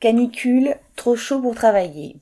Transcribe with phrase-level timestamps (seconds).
[0.00, 2.16] Canicule, trop chaud pour travailler.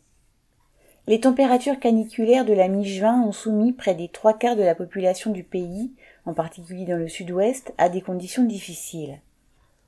[1.06, 5.30] Les températures caniculaires de la mi-juin ont soumis près des trois quarts de la population
[5.30, 5.92] du pays,
[6.26, 9.20] en particulier dans le sud-ouest, à des conditions difficiles.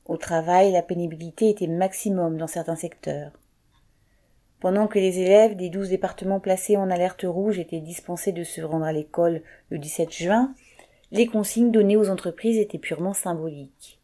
[0.07, 3.33] Au travail, la pénibilité était maximum dans certains secteurs.
[4.61, 8.61] Pendant que les élèves des douze départements placés en alerte rouge étaient dispensés de se
[8.61, 10.55] rendre à l'école le 17 juin,
[11.11, 14.00] les consignes données aux entreprises étaient purement symboliques.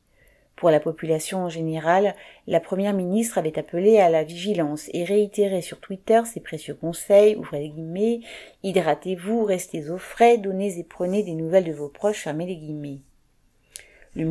[0.57, 2.14] Pour la population en général,
[2.46, 7.37] la première ministre avait appelé à la vigilance et réitéré sur Twitter ses précieux conseils,
[7.37, 8.20] ouvrez les guillemets,
[8.62, 13.00] hydratez-vous, restez au frais, donnez et prenez des nouvelles de vos proches, fermez les guillemets.
[14.14, 14.24] Le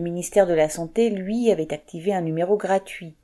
[0.00, 3.14] ministère de la Santé, lui, avait activé un numéro gratuit.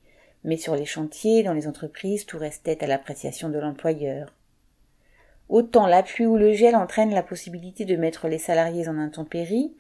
[0.45, 4.31] Mais sur les chantiers, dans les entreprises, tout restait à l'appréciation de l'employeur.
[5.49, 9.75] Autant la pluie ou le gel entraînent la possibilité de mettre les salariés en intempérie,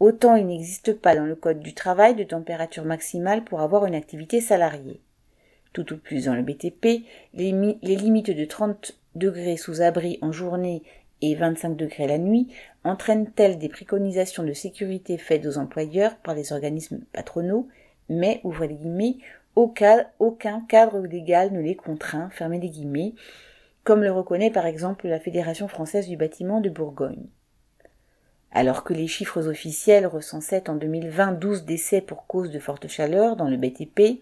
[0.00, 3.94] Autant il n'existe pas dans le Code du travail de température maximale pour avoir une
[3.94, 5.00] activité salariée.
[5.72, 7.04] Tout au plus dans le BTP,
[7.34, 7.52] les,
[7.82, 10.82] limites de 30 degrés sous abri en journée
[11.22, 12.48] et 25 degrés la nuit
[12.82, 17.68] entraînent-elles des préconisations de sécurité faites aux employeurs par les organismes patronaux,
[18.08, 19.16] mais, ouvrez les guillemets,
[19.56, 23.14] aucun, cadre légal ne les contraint, fermez les guillemets,
[23.84, 27.26] comme le reconnaît par exemple la Fédération française du bâtiment de Bourgogne.
[28.56, 33.34] Alors que les chiffres officiels recensaient en 2020 12 décès pour cause de forte chaleur
[33.34, 34.20] dans le BTP,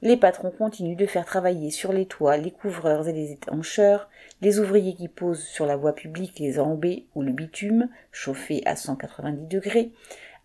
[0.00, 4.08] les patrons continuent de faire travailler sur les toits les couvreurs et les étancheurs,
[4.40, 8.76] les ouvriers qui posent sur la voie publique les enrobés ou le bitume, chauffé à
[8.76, 9.92] 190 degrés,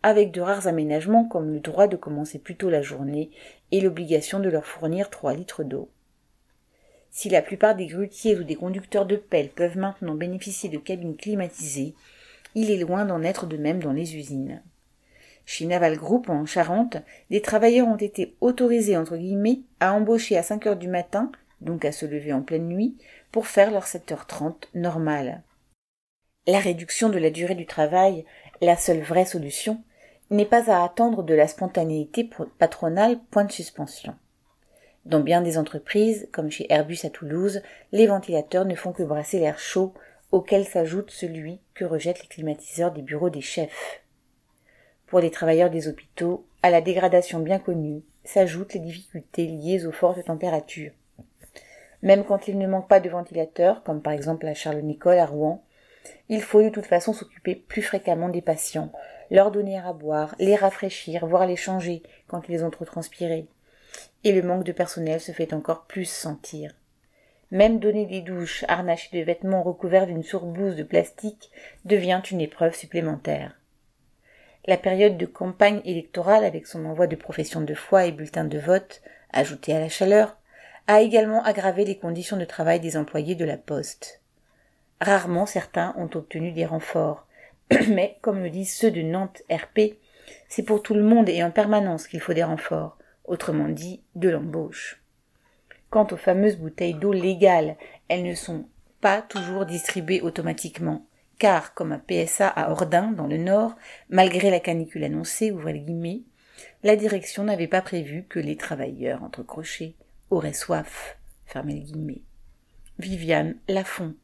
[0.03, 3.31] avec de rares aménagements comme le droit de commencer plus tôt la journée
[3.71, 5.89] et l'obligation de leur fournir 3 litres d'eau.
[7.11, 11.15] Si la plupart des grutiers ou des conducteurs de pelle peuvent maintenant bénéficier de cabines
[11.15, 11.95] climatisées,
[12.55, 14.63] il est loin d'en être de même dans les usines.
[15.45, 16.97] Chez Naval Group, en Charente,
[17.29, 21.85] des travailleurs ont été autorisés, entre guillemets, à embaucher à 5 heures du matin, donc
[21.85, 22.97] à se lever en pleine nuit,
[23.31, 25.43] pour faire leur 7h30 normal.
[26.47, 28.25] La réduction de la durée du travail,
[28.61, 29.83] la seule vraie solution,
[30.31, 32.27] n'est pas à attendre de la spontanéité
[32.57, 34.15] patronale, point de suspension.
[35.05, 37.61] Dans bien des entreprises, comme chez Airbus à Toulouse,
[37.91, 39.93] les ventilateurs ne font que brasser l'air chaud
[40.31, 44.01] auquel s'ajoute celui que rejettent les climatiseurs des bureaux des chefs.
[45.07, 49.91] Pour les travailleurs des hôpitaux, à la dégradation bien connue s'ajoutent les difficultés liées aux
[49.91, 50.91] fortes températures.
[52.01, 55.63] Même quand il ne manque pas de ventilateurs, comme par exemple à Charles-Nicole à Rouen,
[56.29, 58.91] il faut de toute façon s'occuper plus fréquemment des patients,
[59.31, 63.47] leur donner à boire, les rafraîchir, voire les changer quand ils ont trop transpiré.
[64.23, 66.73] Et le manque de personnel se fait encore plus sentir.
[67.51, 71.51] Même donner des douches harnachées de vêtements recouverts d'une surblouse de plastique
[71.85, 73.59] devient une épreuve supplémentaire.
[74.67, 78.57] La période de campagne électorale avec son envoi de profession de foi et bulletins de
[78.57, 79.01] vote,
[79.31, 80.37] ajouté à la chaleur,
[80.87, 84.21] a également aggravé les conditions de travail des employés de la poste.
[85.01, 87.27] Rarement certains ont obtenu des renforts,
[87.89, 89.97] mais, comme le disent ceux de Nantes RP,
[90.47, 94.29] c'est pour tout le monde et en permanence qu'il faut des renforts, autrement dit de
[94.29, 95.01] l'embauche.
[95.95, 97.77] Quant aux fameuses bouteilles d'eau légales,
[98.09, 98.67] elles ne sont
[98.99, 101.07] pas toujours distribuées automatiquement,
[101.39, 103.77] car, comme à PSA à Ordin, dans le Nord,
[104.09, 105.55] malgré la canicule annoncée,
[106.83, 109.95] la direction n'avait pas prévu que les travailleurs, entre crochets,
[110.31, 111.85] auraient soif, fermez.
[112.99, 114.15] Viviane Lafont,